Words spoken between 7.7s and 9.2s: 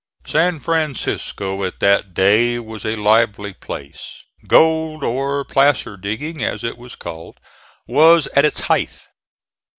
was at its height.